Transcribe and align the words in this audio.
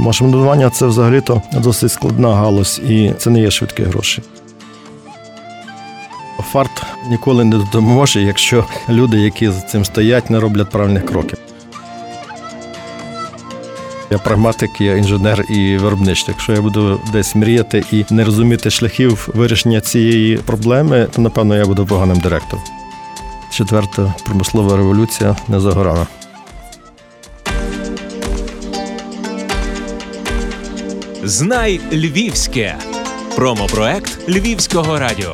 Машинобудування 0.00 0.70
це 0.70 0.86
взагалі-то 0.86 1.42
досить 1.52 1.92
складна 1.92 2.34
галузь 2.34 2.80
і 2.88 3.12
це 3.18 3.30
не 3.30 3.40
є 3.40 3.50
швидкі 3.50 3.82
гроші. 3.82 4.22
Фарт 6.52 6.82
ніколи 7.08 7.44
не 7.44 7.56
допоможе, 7.56 8.22
якщо 8.22 8.64
люди, 8.88 9.18
які 9.18 9.50
за 9.50 9.60
цим 9.60 9.84
стоять, 9.84 10.30
не 10.30 10.40
роблять 10.40 10.70
правильних 10.70 11.06
кроків. 11.06 11.38
Я 14.10 14.18
прагматик, 14.18 14.80
я 14.80 14.96
інженер 14.96 15.44
і 15.50 15.76
виробничник. 15.76 16.36
Якщо 16.36 16.52
я 16.52 16.60
буду 16.60 17.00
десь 17.12 17.34
мріяти 17.34 17.84
і 17.92 18.04
не 18.10 18.24
розуміти 18.24 18.70
шляхів 18.70 19.28
вирішення 19.34 19.80
цієї 19.80 20.36
проблеми, 20.36 21.06
то 21.14 21.22
напевно 21.22 21.56
я 21.56 21.64
буду 21.64 21.86
поганим 21.86 22.20
директором. 22.20 22.64
Четверта 23.50 24.14
промислова 24.24 24.76
революція 24.76 25.36
не 25.48 25.60
загорала. 25.60 26.06
Знай 31.24 31.80
Львівське. 31.92 32.76
Промопроект 33.36 34.28
Львівського 34.28 34.98
радіо. 34.98 35.32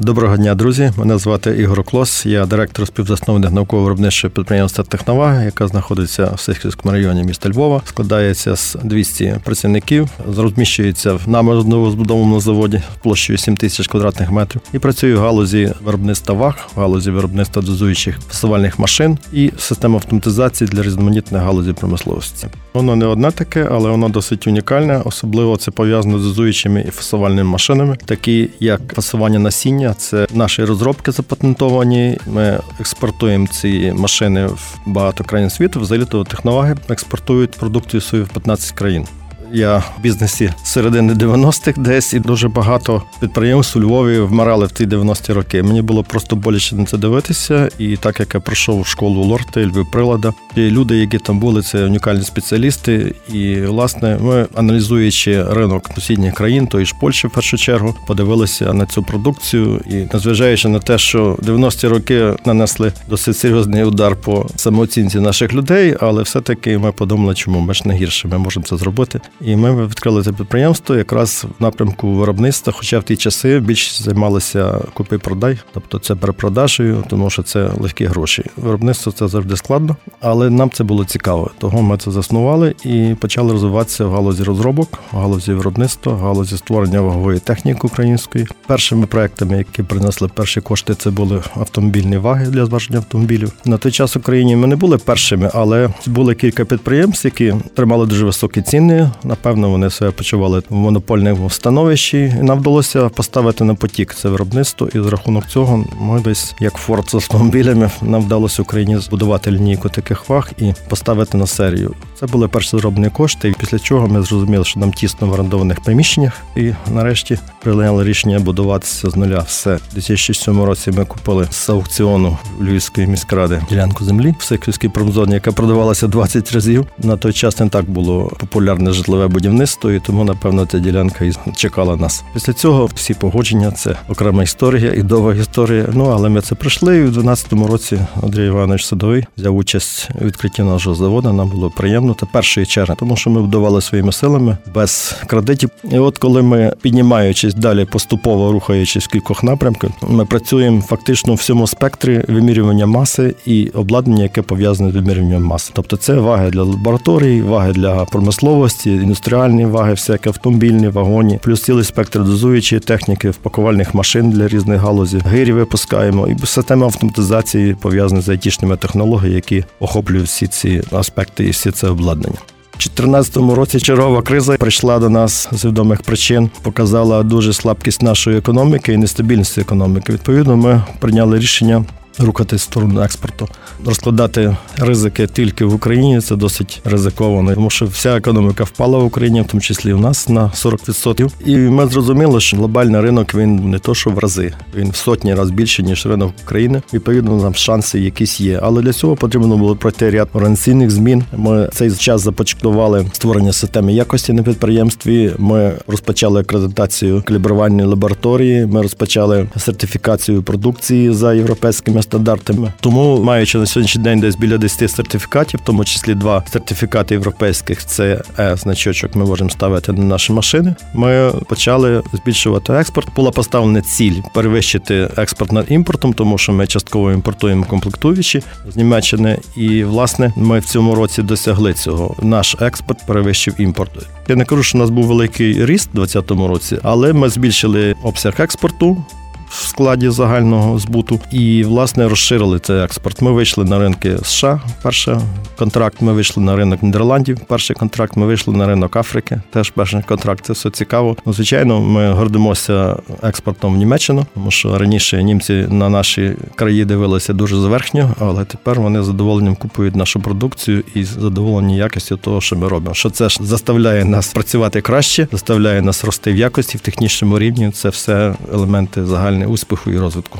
Доброго 0.00 0.36
дня, 0.36 0.54
друзі. 0.54 0.92
Мене 0.96 1.18
звати 1.18 1.50
Ігор 1.50 1.84
Клос. 1.84 2.26
Я 2.26 2.46
директор 2.46 2.86
співзасновник 2.86 3.52
науково-виробничого 3.52 4.30
підприємства 4.30 4.84
Технова, 4.84 5.42
яка 5.42 5.68
знаходиться 5.68 6.32
в 6.34 6.40
Сихівському 6.40 6.92
районі 6.92 7.24
міста 7.24 7.48
Львова. 7.48 7.82
Складається 7.84 8.56
з 8.56 8.76
200 8.84 9.36
працівників, 9.44 10.08
розміщується 10.36 11.12
в 11.14 11.28
на 11.28 11.42
новозбудованому 11.42 12.40
заводі 12.40 12.82
площею 13.02 13.38
7 13.38 13.56
тисяч 13.56 13.86
квадратних 13.86 14.30
метрів 14.30 14.62
і 14.72 14.78
працює 14.78 15.14
в 15.14 15.20
галузі 15.20 15.72
виробництва 15.84 16.34
ваг, 16.34 16.68
в 16.74 16.80
галузі 16.80 17.10
виробництва 17.10 17.62
дозуючих 17.62 18.18
фасувальних 18.28 18.78
машин 18.78 19.18
і 19.32 19.52
систем 19.58 19.94
автоматизації 19.94 20.68
для 20.68 20.82
різноманітних 20.82 21.42
галузі 21.42 21.72
промисловості. 21.72 22.46
Воно 22.74 22.96
не 22.96 23.06
одне 23.06 23.30
таке, 23.30 23.68
але 23.70 23.90
воно 23.90 24.08
досить 24.08 24.46
унікальне. 24.46 25.02
Особливо 25.04 25.56
це 25.56 25.70
пов'язано 25.70 26.18
з 26.18 26.22
дозуючими 26.22 26.84
і 26.88 26.90
фасувальними 26.90 27.50
машинами, 27.50 27.96
такі 28.04 28.48
як 28.60 28.80
фасування 28.94 29.38
насіння 29.38 29.87
обладнання. 29.88 29.94
Це 29.94 30.26
наші 30.34 30.64
розробки 30.64 31.12
запатентовані. 31.12 32.18
Ми 32.26 32.60
експортуємо 32.80 33.46
ці 33.46 33.92
машини 33.96 34.46
в 34.46 34.76
багато 34.86 35.24
країн 35.24 35.50
світу. 35.50 35.80
Взагалі 35.80 36.06
то 36.06 36.24
технологи 36.24 36.76
експортують 36.88 37.50
продукцію 37.50 38.00
свою 38.00 38.24
в 38.24 38.28
15 38.28 38.72
країн. 38.72 39.06
Я 39.52 39.78
в 39.78 40.02
бізнесі 40.02 40.52
середини 40.62 41.14
90-х 41.14 41.80
десь 41.80 42.14
і 42.14 42.20
дуже 42.20 42.48
багато 42.48 43.02
підприємств 43.20 43.78
у 43.78 43.82
Львові 43.82 44.20
вмирали 44.20 44.66
в 44.66 44.72
ті 44.72 44.86
90-ті 44.86 45.32
роки. 45.32 45.62
Мені 45.62 45.82
було 45.82 46.04
просто 46.04 46.36
боляче 46.36 46.76
на 46.76 46.84
це 46.84 46.98
дивитися. 46.98 47.68
І 47.78 47.96
так 47.96 48.20
як 48.20 48.34
я 48.34 48.40
пройшов 48.40 48.86
школу 48.86 49.22
Лорти, 49.22 49.66
Львів 49.66 49.90
прилада, 49.90 50.32
і 50.56 50.60
люди, 50.60 50.96
які 50.96 51.18
там 51.18 51.38
були, 51.38 51.62
це 51.62 51.84
унікальні 51.84 52.22
спеціалісти. 52.22 53.14
І 53.32 53.60
власне 53.60 54.18
ми, 54.20 54.46
аналізуючи 54.54 55.42
ринок 55.42 55.90
сусідніх 55.94 56.34
країн, 56.34 56.66
тої 56.66 56.86
ж 56.86 56.94
Польщі, 57.00 57.26
в 57.26 57.30
першу 57.30 57.56
чергу, 57.56 57.94
подивилися 58.06 58.72
на 58.72 58.86
цю 58.86 59.02
продукцію. 59.02 59.80
І 59.90 59.94
незважаючи 60.12 60.68
на 60.68 60.78
те, 60.78 60.98
що 60.98 61.38
90-ті 61.42 61.88
роки 61.88 62.34
нанесли 62.44 62.92
досить 63.08 63.36
серйозний 63.36 63.84
удар 63.84 64.16
по 64.16 64.46
самооцінці 64.56 65.20
наших 65.20 65.54
людей, 65.54 65.96
але 66.00 66.22
все-таки 66.22 66.78
ми 66.78 66.92
подумали, 66.92 67.34
чому 67.34 67.60
ми 67.60 67.74
ж 67.74 67.82
не 67.88 67.94
гірше, 67.94 68.28
ми 68.28 68.38
можемо 68.38 68.66
це 68.66 68.76
зробити. 68.76 69.20
І 69.40 69.56
ми 69.56 69.86
відкрили 69.86 70.22
це 70.22 70.32
підприємство 70.32 70.96
якраз 70.96 71.46
в 71.58 71.62
напрямку 71.62 72.12
виробництва. 72.12 72.72
Хоча 72.76 72.98
в 72.98 73.02
ті 73.02 73.16
часи 73.16 73.60
більше 73.60 74.04
займалися 74.04 74.80
купи-продай, 74.94 75.58
тобто 75.72 75.98
це 75.98 76.14
перепродажею, 76.14 77.04
тому 77.08 77.30
що 77.30 77.42
це 77.42 77.70
легкі 77.78 78.04
гроші. 78.04 78.44
Виробництво 78.56 79.12
це 79.12 79.28
завжди 79.28 79.56
складно, 79.56 79.96
але 80.20 80.50
нам 80.50 80.70
це 80.70 80.84
було 80.84 81.04
цікаво. 81.04 81.50
Того 81.58 81.82
ми 81.82 81.96
це 81.98 82.10
заснували 82.10 82.74
і 82.84 83.14
почали 83.20 83.52
розвиватися 83.52 84.04
в 84.04 84.12
галузі 84.12 84.42
розробок, 84.42 84.98
в 85.12 85.16
галузі 85.16 85.52
виробництва, 85.52 86.12
в 86.12 86.20
галузі 86.20 86.56
створення 86.56 87.00
вагової 87.00 87.38
техніки 87.38 87.80
української. 87.82 88.46
Першими 88.66 89.06
проектами, 89.06 89.58
які 89.58 89.82
принесли 89.82 90.28
перші 90.28 90.60
кошти, 90.60 90.94
це 90.94 91.10
були 91.10 91.42
автомобільні 91.56 92.16
ваги 92.16 92.46
для 92.46 92.66
зваження 92.66 92.98
автомобілів. 92.98 93.52
На 93.64 93.78
той 93.78 93.92
час 93.92 94.14
в 94.14 94.18
Україні 94.18 94.56
ми 94.56 94.66
не 94.66 94.76
були 94.76 94.98
першими, 94.98 95.50
але 95.54 95.90
були 96.06 96.34
кілька 96.34 96.64
підприємств, 96.64 97.26
які 97.26 97.54
тримали 97.74 98.06
дуже 98.06 98.24
високі 98.24 98.62
ціни. 98.62 99.10
Напевно, 99.28 99.70
вони 99.70 99.90
себе 99.90 100.10
почували 100.10 100.62
в 100.70 100.74
монопольному 100.74 101.50
становищі, 101.50 102.34
і 102.40 102.42
нам 102.42 102.58
вдалося 102.58 103.08
поставити 103.08 103.64
на 103.64 103.74
потік 103.74 104.14
це 104.14 104.28
виробництво. 104.28 104.88
І 104.94 105.00
з 105.00 105.06
рахунок 105.06 105.46
цього 105.46 105.84
ми 106.00 106.20
десь 106.20 106.54
як 106.60 106.74
Форд 106.74 107.10
з 107.10 107.14
автомобілями 107.14 107.90
нам 108.02 108.22
вдалося 108.22 108.62
Україні 108.62 108.98
збудувати 108.98 109.50
лінійку 109.50 109.88
таких 109.88 110.28
ваг 110.28 110.50
і 110.58 110.72
поставити 110.88 111.38
на 111.38 111.46
серію. 111.46 111.94
Це 112.20 112.26
були 112.26 112.48
перші 112.48 112.78
зроблені 112.78 113.10
кошти. 113.10 113.54
Після 113.58 113.78
чого 113.78 114.08
ми 114.08 114.22
зрозуміли, 114.22 114.64
що 114.64 114.80
нам 114.80 114.92
тісно 114.92 115.26
в 115.26 115.32
орендованих 115.32 115.80
приміщеннях, 115.80 116.32
і 116.56 116.72
нарешті 116.92 117.38
прийняли 117.62 118.04
рішення 118.04 118.38
будуватися 118.38 119.10
з 119.10 119.16
нуля. 119.16 119.38
Все 119.38 119.74
У 119.74 119.94
2007 119.94 120.62
році 120.62 120.90
ми 120.90 121.04
купили 121.04 121.48
з 121.50 121.68
аукціону 121.68 122.38
Львівської 122.60 123.06
міськради 123.06 123.62
ділянку 123.70 124.04
землі 124.04 124.34
в 124.38 124.42
Сиківській 124.42 124.88
промзоні, 124.88 125.34
яка 125.34 125.52
продавалася 125.52 126.06
20 126.06 126.52
разів. 126.52 126.86
На 126.98 127.16
той 127.16 127.32
час 127.32 127.60
не 127.60 127.68
так 127.68 127.90
було 127.90 128.32
популярне 128.38 128.92
житло 128.92 129.17
житлове 129.18 129.34
будівництво, 129.34 129.90
і 129.90 130.00
тому, 130.00 130.24
напевно, 130.24 130.66
ця 130.66 130.78
ділянка 130.78 131.24
і 131.24 131.32
чекала 131.56 131.96
нас. 131.96 132.24
Після 132.34 132.52
цього 132.52 132.86
всі 132.94 133.14
погодження 133.14 133.70
це 133.70 133.96
окрема 134.08 134.42
історія 134.42 134.92
і 134.92 135.02
довга 135.02 135.34
історія. 135.34 135.86
Ну 135.92 136.04
але 136.04 136.28
ми 136.28 136.40
це 136.40 136.54
пройшли. 136.54 136.96
І 136.96 137.02
в 137.02 137.18
12-му 137.18 137.66
році 137.66 137.98
Андрій 138.22 138.46
Іванович 138.46 138.84
Садовий 138.84 139.24
взяв 139.38 139.56
участь 139.56 140.08
у 140.20 140.24
відкритті 140.24 140.62
нашого 140.62 140.96
заводу. 140.96 141.32
Нам 141.32 141.48
було 141.48 141.70
приємно 141.70 142.14
та 142.14 142.26
першої 142.26 142.66
черги, 142.66 142.94
тому 142.98 143.16
що 143.16 143.30
ми 143.30 143.42
вдавали 143.42 143.80
своїми 143.80 144.12
силами 144.12 144.56
без 144.74 145.16
кредитів. 145.26 145.70
І 145.90 145.98
от 145.98 146.18
коли 146.18 146.42
ми 146.42 146.72
піднімаючись 146.82 147.54
далі, 147.54 147.84
поступово 147.84 148.52
рухаючись 148.52 149.04
в 149.04 149.08
кількох 149.08 149.42
напрямках, 149.42 149.90
ми 150.08 150.24
працюємо 150.24 150.80
фактично 150.80 151.32
в 151.32 151.36
всьому 151.36 151.66
спектрі 151.66 152.24
вимірювання 152.28 152.86
маси 152.86 153.34
і 153.46 153.68
обладнання, 153.68 154.22
яке 154.22 154.42
пов'язане 154.42 154.90
з 154.90 154.94
вимірюванням 154.94 155.42
маси. 155.42 155.70
Тобто 155.74 155.96
це 155.96 156.14
ваги 156.14 156.50
для 156.50 156.62
лабораторії, 156.62 157.42
ваги 157.42 157.72
для 157.72 158.04
промисловості 158.04 159.07
індустріальні 159.08 159.66
ваги, 159.66 159.90
всякі 159.90 160.28
автомобільні, 160.28 160.88
вагоні, 160.88 161.38
плюс 161.42 161.62
цілий 161.62 161.84
спектр 161.84 162.24
дозуючої 162.24 162.80
техніки, 162.80 163.30
впакувальних 163.30 163.94
машин 163.94 164.30
для 164.30 164.48
різних 164.48 164.80
галузів. 164.80 165.22
Гирі 165.26 165.52
випускаємо 165.52 166.28
і 166.28 166.46
система 166.46 166.86
автоматизації 166.86 167.74
пов'язана 167.74 168.20
з 168.20 168.28
айтішними 168.28 168.76
технологіями, 168.76 169.34
які 169.34 169.64
охоплюють 169.80 170.26
всі 170.26 170.46
ці 170.46 170.82
аспекти 170.92 171.44
і 171.44 171.50
всі 171.50 171.70
це 171.70 171.88
обладнання. 171.88 172.38
У 172.38 172.78
2014 172.78 173.36
році 173.36 173.80
чергова 173.80 174.22
криза 174.22 174.56
прийшла 174.56 174.98
до 174.98 175.10
нас 175.10 175.48
з 175.52 175.64
відомих 175.64 176.02
причин, 176.02 176.50
показала 176.62 177.22
дуже 177.22 177.52
слабкість 177.52 178.02
нашої 178.02 178.38
економіки 178.38 178.92
і 178.92 178.96
нестабільність 178.96 179.58
економіки. 179.58 180.12
Відповідно, 180.12 180.56
ми 180.56 180.82
прийняли 180.98 181.38
рішення 181.38 181.84
рухатись 182.18 182.62
сторону 182.62 183.00
експорту, 183.02 183.48
розкладати 183.84 184.56
ризики 184.76 185.26
тільки 185.26 185.64
в 185.64 185.74
Україні. 185.74 186.20
Це 186.20 186.36
досить 186.36 186.80
ризиковано, 186.84 187.54
тому 187.54 187.70
що 187.70 187.86
вся 187.86 188.16
економіка 188.16 188.64
впала 188.64 188.98
в 188.98 189.04
Україні, 189.04 189.40
в 189.40 189.46
тому 189.46 189.60
числі 189.60 189.92
в 189.92 190.00
нас 190.00 190.28
на 190.28 190.42
40%. 190.48 191.30
І 191.46 191.56
ми 191.56 191.86
зрозуміли, 191.86 192.40
що 192.40 192.56
глобальний 192.56 193.00
ринок 193.00 193.34
він 193.34 193.70
не 193.70 193.78
то, 193.78 193.94
що 193.94 194.10
в 194.10 194.18
рази, 194.18 194.52
він 194.76 194.90
в 194.90 194.96
сотні 194.96 195.34
разів 195.34 195.54
більше 195.54 195.82
ніж 195.82 196.06
ринок 196.06 196.32
України. 196.44 196.82
Відповідно, 196.92 197.40
там 197.40 197.54
шанси 197.54 198.00
якісь 198.00 198.40
є. 198.40 198.60
Але 198.62 198.82
для 198.82 198.92
цього 198.92 199.16
потрібно 199.16 199.56
було 199.56 199.76
пройти 199.76 200.10
ряд 200.10 200.28
організаційних 200.32 200.90
змін. 200.90 201.24
Ми 201.36 201.68
цей 201.72 201.90
час 201.90 202.20
започаткували 202.20 203.06
створення 203.12 203.52
системи 203.52 203.92
якості 203.92 204.32
на 204.32 204.42
підприємстві. 204.42 205.32
Ми 205.38 205.72
розпочали 205.86 206.40
акредитацію 206.40 207.22
калібрувальної 207.26 207.88
лабораторії. 207.88 208.66
Ми 208.66 208.82
розпочали 208.82 209.48
сертифікацію 209.56 210.42
продукції 210.42 211.12
за 211.12 211.34
європейськими 211.34 212.02
стандартами. 212.08 212.72
Тому, 212.80 213.22
маючи 213.22 213.58
на 213.58 213.66
сьогоднішній 213.66 214.02
день 214.02 214.20
десь 214.20 214.36
біля 214.36 214.58
10 214.58 214.90
сертифікатів, 214.90 215.60
в 215.60 215.66
тому 215.66 215.84
числі 215.84 216.14
два 216.14 216.44
сертифікати 216.52 217.14
європейських, 217.14 217.86
це 217.86 218.22
е 218.38 218.56
значочок 218.56 219.16
ми 219.16 219.24
можемо 219.24 219.50
ставити 219.50 219.92
на 219.92 220.04
наші 220.04 220.32
машини. 220.32 220.74
Ми 220.94 221.32
почали 221.48 222.02
збільшувати 222.12 222.72
експорт. 222.72 223.08
Була 223.16 223.30
поставлена 223.30 223.82
ціль 223.82 224.14
перевищити 224.34 225.08
експорт 225.16 225.52
над 225.52 225.66
імпортом, 225.68 226.12
тому 226.12 226.38
що 226.38 226.52
ми 226.52 226.66
частково 226.66 227.12
імпортуємо 227.12 227.64
комплектуючі 227.64 228.42
з 228.68 228.76
Німеччини, 228.76 229.38
і 229.56 229.84
власне 229.84 230.32
ми 230.36 230.58
в 230.58 230.64
цьому 230.64 230.94
році 230.94 231.22
досягли 231.22 231.74
цього. 231.74 232.16
Наш 232.22 232.56
експорт 232.60 233.06
перевищив 233.06 233.54
імпорт. 233.58 233.90
Я 234.28 234.36
не 234.36 234.44
кажу, 234.44 234.62
що 234.62 234.78
у 234.78 234.80
нас 234.80 234.90
був 234.90 235.06
великий 235.06 235.66
ріст 235.66 235.90
у 235.94 235.96
2020 235.96 236.48
році, 236.50 236.78
але 236.82 237.12
ми 237.12 237.28
збільшили 237.28 237.94
обсяг 238.02 238.34
експорту 238.38 239.04
в 239.48 239.66
складі 239.68 240.08
загального 240.08 240.78
збуту. 240.78 241.20
І 241.32 241.64
власне 241.64 242.08
розширили 242.08 242.58
цей 242.58 242.84
експорт. 242.84 243.22
Ми 243.22 243.32
вийшли 243.32 243.64
на 243.64 243.78
ринки 243.78 244.18
США. 244.22 244.60
Перший 244.82 245.14
контракт. 245.58 246.00
Ми 246.00 246.12
вийшли 246.12 246.42
на 246.42 246.56
ринок 246.56 246.82
Нідерландів. 246.82 247.38
Перший 247.40 247.76
контракт. 247.76 248.16
Ми 248.16 248.26
вийшли 248.26 248.56
на 248.56 248.66
ринок 248.66 248.96
Африки. 248.96 249.40
Теж 249.50 249.70
перший 249.70 250.02
контракт. 250.02 250.44
Це 250.44 250.52
все 250.52 250.70
цікаво. 250.70 251.16
Ну, 251.26 251.32
звичайно, 251.32 251.80
ми 251.80 252.12
гордимося 252.12 252.96
експортом 253.22 253.74
в 253.74 253.76
Німеччину, 253.76 254.26
тому 254.34 254.50
що 254.50 254.78
раніше 254.78 255.22
німці 255.22 255.66
на 255.70 255.88
наші 255.88 256.36
краї 256.54 256.84
дивилися 256.84 257.32
дуже 257.32 257.56
зверхньо, 257.56 258.14
але 258.20 258.44
тепер 258.44 258.80
вони 258.80 259.02
задоволенням 259.02 259.56
купують 259.56 259.96
нашу 259.96 260.20
продукцію 260.20 260.84
і 260.94 261.04
задоволені 261.04 261.76
якістю 261.76 262.16
того, 262.16 262.40
що 262.40 262.56
ми 262.56 262.68
робимо. 262.68 262.94
Що 262.94 263.10
це 263.10 263.28
ж 263.28 263.38
заставляє 263.42 264.04
нас 264.04 264.32
працювати 264.32 264.80
краще, 264.80 265.28
заставляє 265.32 265.82
нас 265.82 266.04
рости 266.04 266.32
в 266.32 266.36
якості 266.36 266.78
в 266.78 266.80
технічному 266.80 267.38
рівні. 267.38 267.70
Це 267.70 267.88
все 267.88 268.34
елементи 268.52 269.04
загального 269.04 269.37
успіху 269.46 269.90
і 269.90 269.98
розвитку. 269.98 270.38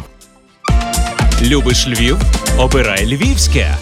Любиш 1.43 1.89
Львів? 1.89 2.17
Обирай 2.59 3.07
Львівське. 3.07 3.77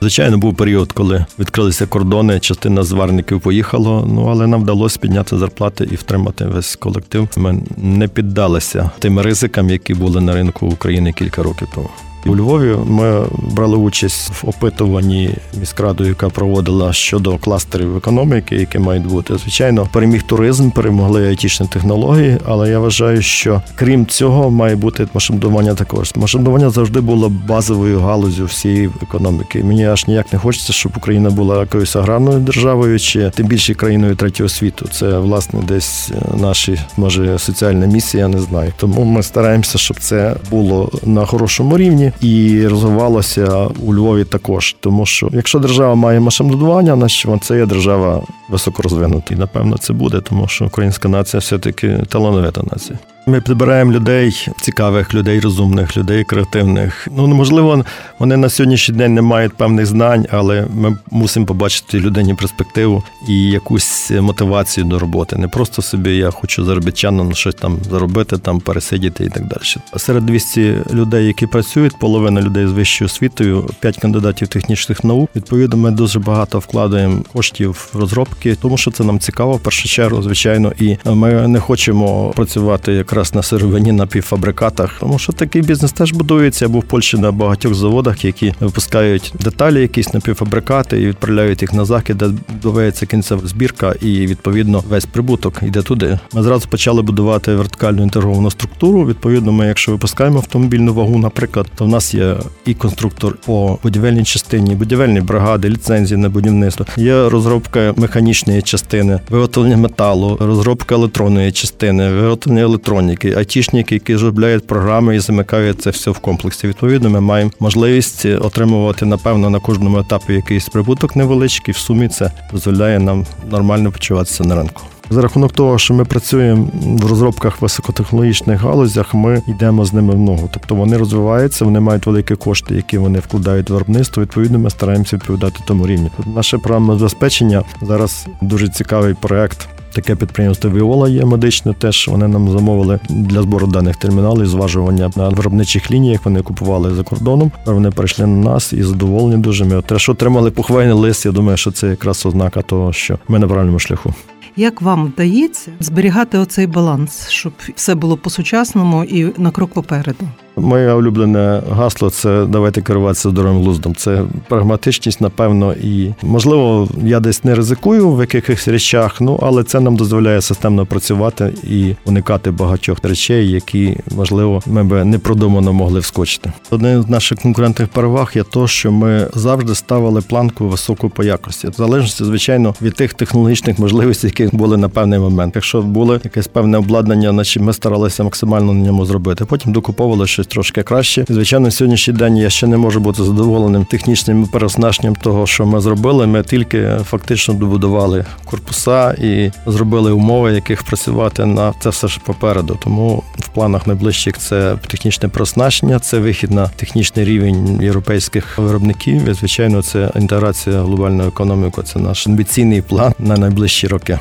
Звичайно, 0.00 0.38
був 0.38 0.56
період, 0.56 0.92
коли 0.92 1.26
відкрилися 1.38 1.86
кордони, 1.86 2.40
частина 2.40 2.82
зварників 2.82 3.40
поїхала. 3.40 4.04
Ну 4.06 4.26
але 4.30 4.46
нам 4.46 4.62
вдалося 4.62 4.98
підняти 5.00 5.38
зарплати 5.38 5.88
і 5.92 5.94
втримати 5.94 6.44
весь 6.44 6.76
колектив. 6.76 7.28
Ми 7.36 7.62
не 7.76 8.08
піддалися 8.08 8.90
тим 8.98 9.20
ризикам, 9.20 9.70
які 9.70 9.94
були 9.94 10.20
на 10.20 10.34
ринку 10.34 10.66
України 10.66 11.12
кілька 11.12 11.42
років 11.42 11.68
тому. 11.74 11.88
У 12.26 12.36
Львові 12.36 12.76
ми 12.86 13.24
брали 13.54 13.76
участь 13.76 14.30
в 14.30 14.48
опитуванні 14.48 15.30
міськрадою, 15.60 16.08
яка 16.08 16.28
проводила 16.28 16.92
щодо 16.92 17.38
кластерів 17.38 17.96
економіки, 17.96 18.56
які 18.56 18.78
мають 18.78 19.06
бути. 19.06 19.38
Звичайно, 19.38 19.88
переміг 19.92 20.22
туризм, 20.22 20.70
перемогли 20.70 21.28
айтішні 21.28 21.66
технології, 21.66 22.38
але 22.46 22.70
я 22.70 22.78
вважаю, 22.78 23.22
що 23.22 23.62
крім 23.74 24.06
цього 24.06 24.50
має 24.50 24.76
бути 24.76 25.08
машинобудування 25.14 25.74
також. 25.74 26.12
Машинобудування 26.16 26.70
завжди 26.70 27.00
було 27.00 27.28
базовою 27.28 28.00
галузю 28.00 28.44
всієї 28.44 28.90
економіки. 29.02 29.64
Мені 29.64 29.86
аж 29.86 30.06
ніяк 30.06 30.32
не 30.32 30.38
хочеться, 30.38 30.72
щоб 30.72 30.92
Україна 30.96 31.30
була 31.30 31.60
якоюсь 31.60 31.96
аграрною 31.96 32.38
державою, 32.38 32.98
чи 33.00 33.30
тим 33.30 33.46
більше 33.46 33.74
країною 33.74 34.16
третього 34.16 34.48
світу. 34.48 34.88
Це 34.92 35.18
власне 35.18 35.60
десь 35.68 36.10
е, 36.10 36.36
наші 36.36 36.78
може 36.96 37.38
соціальна 37.38 37.86
місія, 37.86 38.22
я 38.22 38.28
не 38.28 38.40
знаю. 38.40 38.72
Тому 38.76 39.04
ми 39.04 39.22
стараємося, 39.22 39.78
щоб 39.78 40.00
це 40.00 40.36
було 40.50 40.90
на 41.04 41.26
хорошому 41.26 41.78
рівні 41.78 42.12
і 42.20 42.66
розвивалося 42.66 43.66
у 43.86 43.94
Львові 43.94 44.24
також. 44.24 44.76
Тому 44.80 45.06
що 45.06 45.28
якщо 45.32 45.58
держава 45.58 45.94
має 45.94 46.20
машинобудування, 46.20 46.94
значить 46.96 47.44
це 47.44 47.58
є 47.58 47.66
держава 47.66 48.22
високорозвинута. 48.48 49.34
І 49.34 49.38
напевно 49.38 49.78
це 49.78 49.92
буде, 49.92 50.20
тому 50.20 50.48
що 50.48 50.64
українська 50.64 51.08
нація 51.08 51.40
все-таки 51.40 51.98
талановита 52.08 52.62
нація. 52.72 52.98
Ми 53.28 53.40
підбираємо 53.40 53.92
людей 53.92 54.48
цікавих, 54.60 55.14
людей 55.14 55.40
розумних, 55.40 55.96
людей 55.96 56.24
креативних. 56.24 57.08
Ну 57.16 57.26
неможливо, 57.26 57.84
вони 58.18 58.36
на 58.36 58.48
сьогоднішній 58.48 58.94
день 58.94 59.14
не 59.14 59.22
мають 59.22 59.56
певних 59.56 59.86
знань, 59.86 60.26
але 60.30 60.66
ми 60.74 60.98
мусимо 61.10 61.46
побачити 61.46 62.00
людині 62.00 62.34
перспективу 62.34 63.02
і 63.28 63.42
якусь 63.42 64.10
мотивацію 64.10 64.84
до 64.84 64.98
роботи. 64.98 65.36
Не 65.36 65.48
просто 65.48 65.82
собі 65.82 66.16
я 66.16 66.30
хочу 66.30 66.64
заробітчаном 66.64 67.34
щось 67.34 67.54
там 67.54 67.78
заробити, 67.90 68.38
там 68.38 68.60
пересидіти 68.60 69.24
і 69.24 69.28
так 69.28 69.42
далі. 69.48 69.62
Серед 69.96 70.26
200 70.26 70.76
людей, 70.92 71.26
які 71.26 71.46
працюють, 71.46 71.95
половина 72.00 72.42
людей 72.42 72.66
з 72.66 72.72
вищою 72.72 73.06
освітою, 73.06 73.70
5 73.80 73.96
кандидатів 73.96 74.48
технічних 74.48 75.04
наук. 75.04 75.30
Відповідно, 75.36 75.76
ми 75.76 75.90
дуже 75.90 76.18
багато 76.18 76.58
вкладаємо 76.58 77.22
коштів 77.32 77.90
в 77.94 77.98
розробки, 77.98 78.56
тому 78.62 78.76
що 78.76 78.90
це 78.90 79.04
нам 79.04 79.18
цікаво 79.18 79.52
в 79.52 79.60
першу 79.60 79.88
чергу, 79.88 80.22
звичайно, 80.22 80.72
і 80.80 80.96
ми 81.04 81.48
не 81.48 81.60
хочемо 81.60 82.32
працювати 82.36 82.92
якраз 82.92 83.34
на 83.34 83.42
сировині 83.42 83.92
на 83.92 84.06
півфабрикатах, 84.06 84.90
тому 85.00 85.18
що 85.18 85.32
такий 85.32 85.62
бізнес 85.62 85.92
теж 85.92 86.12
будується. 86.12 86.68
Був 86.68 86.82
в 86.82 86.84
Польщі 86.84 87.18
на 87.18 87.32
багатьох 87.32 87.74
заводах, 87.74 88.24
які 88.24 88.54
випускають 88.60 89.32
деталі, 89.40 89.80
якісь 89.80 90.14
напівфабрикати 90.14 91.02
і 91.02 91.06
відправляють 91.06 91.62
їх 91.62 91.72
на 91.72 91.84
захід, 91.84 92.18
де 92.18 92.30
доведеться 92.62 93.06
кінцева 93.06 93.40
збірка, 93.44 93.94
і 94.00 94.26
відповідно 94.26 94.84
весь 94.88 95.06
прибуток 95.06 95.60
йде 95.62 95.82
туди. 95.82 96.18
Ми 96.32 96.42
зразу 96.42 96.68
почали 96.68 97.02
будувати 97.02 97.54
вертикальну 97.54 98.02
інтегровану 98.02 98.50
структуру. 98.50 99.06
Відповідно, 99.06 99.52
ми, 99.52 99.66
якщо 99.66 99.92
випускаємо 99.92 100.38
автомобільну 100.38 100.94
вагу, 100.94 101.18
наприклад, 101.18 101.66
то 101.74 101.85
в 101.86 101.88
нас 101.88 102.14
є 102.14 102.36
і 102.66 102.74
конструктор 102.74 103.36
по 103.46 103.78
будівельній 103.82 104.24
частині, 104.24 104.74
будівельні 104.74 105.20
бригади, 105.20 105.68
ліцензії 105.68 106.20
на 106.20 106.28
будівництво. 106.28 106.86
Є 106.96 107.28
розробка 107.28 107.94
механічної 107.96 108.62
частини, 108.62 109.20
виготовлення 109.30 109.76
металу, 109.76 110.36
розробка 110.40 110.94
електронної 110.94 111.52
частини, 111.52 112.10
виготовлення 112.10 112.62
електроніки, 112.62 113.34
айтішники, 113.34 113.94
які 113.94 114.16
зробляють 114.16 114.66
програми 114.66 115.16
і 115.16 115.20
замикають 115.20 115.82
це 115.82 115.90
все 115.90 116.10
в 116.10 116.18
комплексі. 116.18 116.68
Відповідно, 116.68 117.10
ми 117.10 117.20
маємо 117.20 117.50
можливість 117.60 118.24
отримувати, 118.26 119.06
напевно, 119.06 119.50
на 119.50 119.60
кожному 119.60 119.98
етапі 119.98 120.32
якийсь 120.32 120.68
прибуток 120.68 121.16
невеличкий. 121.16 121.74
В 121.74 121.78
сумі 121.78 122.08
це 122.08 122.30
дозволяє 122.52 122.98
нам 122.98 123.26
нормально 123.50 123.92
почуватися 123.92 124.44
на 124.44 124.54
ринку. 124.54 124.82
За 125.10 125.22
рахунок 125.22 125.52
того, 125.52 125.78
що 125.78 125.94
ми 125.94 126.04
працюємо 126.04 126.68
в 126.82 127.06
розробках 127.06 127.62
високотехнологічних 127.62 128.60
галузях, 128.60 129.14
ми 129.14 129.42
йдемо 129.46 129.84
з 129.84 129.92
ними 129.92 130.14
в 130.14 130.18
ногу. 130.18 130.50
Тобто 130.52 130.74
вони 130.74 130.96
розвиваються, 130.96 131.64
вони 131.64 131.80
мають 131.80 132.06
великі 132.06 132.34
кошти, 132.34 132.74
які 132.74 132.98
вони 132.98 133.18
вкладають 133.18 133.70
в 133.70 133.72
виробництво. 133.72 134.22
Відповідно, 134.22 134.58
ми 134.58 134.70
стараємося 134.70 135.16
відповідати 135.16 135.60
тому 135.66 135.86
рівні. 135.86 136.10
Наше 136.34 136.58
програмне 136.58 136.98
забезпечення 136.98 137.62
зараз 137.82 138.26
дуже 138.42 138.68
цікавий 138.68 139.14
проект. 139.14 139.68
Таке 139.92 140.16
підприємство 140.16 140.70
Віола 140.70 141.08
є 141.08 141.24
медичне. 141.24 141.72
Теж 141.72 142.08
вони 142.08 142.28
нам 142.28 142.50
замовили 142.50 143.00
для 143.08 143.42
збору 143.42 143.66
даних 143.66 143.96
терміналів, 143.96 144.46
зважування 144.46 145.10
на 145.16 145.28
виробничих 145.28 145.90
лініях. 145.90 146.20
Вони 146.24 146.42
купували 146.42 146.94
за 146.94 147.02
кордоном. 147.02 147.52
Вони 147.66 147.90
перейшли 147.90 148.26
на 148.26 148.50
нас 148.50 148.72
і 148.72 148.82
задоволені 148.82 149.42
дуже. 149.42 149.64
Ми 149.64 149.82
що 149.96 150.12
отримали 150.12 150.50
похвальний 150.50 150.94
лист. 150.94 151.26
Я 151.26 151.32
думаю, 151.32 151.56
що 151.56 151.70
це 151.70 151.88
якраз 151.88 152.26
ознака 152.26 152.62
того, 152.62 152.92
що 152.92 153.18
ми 153.28 153.38
на 153.38 153.46
правильному 153.48 153.78
шляху. 153.78 154.14
Як 154.58 154.82
вам 154.82 155.06
вдається 155.06 155.70
зберігати 155.80 156.38
оцей 156.38 156.66
баланс, 156.66 157.28
щоб 157.28 157.52
все 157.74 157.94
було 157.94 158.16
по-сучасному 158.16 159.04
і 159.04 159.40
на 159.40 159.50
крок 159.50 159.70
попереду? 159.72 160.28
Моє 160.58 160.92
улюблене 160.92 161.62
гасло 161.70 162.10
це 162.10 162.46
давайте 162.46 162.82
керуватися 162.82 163.30
здоровим 163.30 163.62
глуздом. 163.62 163.94
Це 163.94 164.22
прагматичність, 164.48 165.20
напевно, 165.20 165.72
і 165.72 166.14
можливо, 166.22 166.88
я 167.04 167.20
десь 167.20 167.44
не 167.44 167.54
ризикую 167.54 168.10
в 168.10 168.20
якихось 168.20 168.68
речах, 168.68 169.20
ну 169.20 169.38
але 169.42 169.64
це 169.64 169.80
нам 169.80 169.96
дозволяє 169.96 170.40
системно 170.40 170.86
працювати 170.86 171.54
і 171.64 171.94
уникати 172.04 172.50
багатьох 172.50 172.98
речей, 173.02 173.50
які 173.50 173.96
можливо 174.16 174.62
ми 174.66 174.84
би 174.84 175.04
непродумано 175.04 175.72
могли 175.72 176.00
вскочити. 176.00 176.52
Одним 176.70 177.02
з 177.02 177.08
наших 177.08 177.38
конкурентних 177.38 177.88
переваг 177.88 178.32
є 178.34 178.42
то, 178.42 178.68
що 178.68 178.92
ми 178.92 179.28
завжди 179.34 179.74
ставили 179.74 180.20
планку 180.20 180.68
високу 180.68 181.08
по 181.08 181.24
якості, 181.24 181.68
в 181.68 181.72
залежності, 181.72 182.24
звичайно, 182.24 182.74
від 182.82 182.94
тих 182.94 183.14
технологічних 183.14 183.78
можливостей, 183.78 184.30
які 184.36 184.45
були 184.54 184.76
на 184.76 184.88
певний 184.88 185.18
момент. 185.18 185.52
Якщо 185.54 185.82
було 185.82 186.20
якесь 186.24 186.46
певне 186.46 186.78
обладнання, 186.78 187.30
значить 187.30 187.62
ми 187.62 187.72
старалися 187.72 188.24
максимально 188.24 188.72
на 188.72 188.84
ньому 188.84 189.06
зробити. 189.06 189.44
Потім 189.44 189.72
докуповували 189.72 190.26
щось 190.26 190.46
трошки 190.46 190.82
краще. 190.82 191.24
Звичайно, 191.28 191.70
сьогоднішній 191.70 192.14
день 192.14 192.36
я 192.36 192.50
ще 192.50 192.66
не 192.66 192.76
можу 192.76 193.00
бути 193.00 193.22
задоволеним 193.22 193.84
технічним 193.84 194.46
переоснащенням 194.46 195.14
того, 195.14 195.46
що 195.46 195.66
ми 195.66 195.80
зробили. 195.80 196.26
Ми 196.26 196.42
тільки 196.42 196.90
фактично 197.04 197.54
добудували 197.54 198.24
корпуса 198.44 199.12
і 199.12 199.50
зробили 199.66 200.12
умови, 200.12 200.52
яких 200.52 200.82
працювати 200.82 201.44
на 201.44 201.74
це 201.80 201.90
все 201.90 202.08
ж 202.08 202.20
попереду. 202.26 202.78
Тому 202.82 203.22
в 203.38 203.48
планах 203.48 203.86
найближчих 203.86 204.38
це 204.38 204.76
технічне 204.86 205.28
переоснащення, 205.28 205.98
це 205.98 206.18
вихід 206.18 206.50
на 206.50 206.68
технічний 206.68 207.24
рівень 207.24 207.82
європейських 207.82 208.58
виробників. 208.58 209.28
І, 209.28 209.32
звичайно, 209.34 209.82
це 209.82 210.10
інтеграція 210.16 210.82
глобальної 210.82 211.28
економіки. 211.28 211.82
Це 211.82 211.98
наш 211.98 212.26
амбіційний 212.26 212.82
план 212.82 213.12
на 213.18 213.36
найближчі 213.36 213.86
роки. 213.86 214.18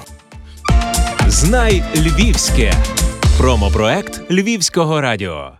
Знай 1.35 1.83
Львівське 1.95 2.73
промопроект 3.37 4.31
Львівського 4.31 5.01
радіо. 5.01 5.51